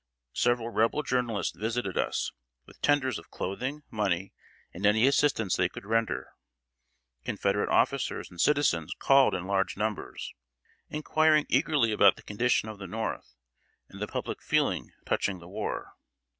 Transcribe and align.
Several 0.33 0.71
Rebel 0.71 1.03
journalists 1.03 1.55
visited 1.55 1.95
us, 1.95 2.31
with 2.65 2.81
tenders 2.81 3.19
of 3.19 3.29
clothing, 3.29 3.83
money, 3.91 4.33
and 4.73 4.83
any 4.83 5.05
assistance 5.05 5.55
they 5.57 5.69
could 5.69 5.85
render. 5.85 6.29
Confederate 7.23 7.69
officers 7.69 8.27
and 8.31 8.41
citizens 8.41 8.95
called 8.97 9.35
in 9.35 9.45
large 9.45 9.77
numbers, 9.77 10.33
inquiring 10.89 11.45
eagerly 11.49 11.91
about 11.91 12.15
the 12.15 12.23
condition 12.23 12.67
of 12.67 12.79
the 12.79 12.87
North, 12.87 13.35
and 13.89 14.01
the 14.01 14.07
public 14.07 14.41
feeling 14.41 14.89
touching 15.05 15.37
the 15.37 15.47
war. 15.47 15.93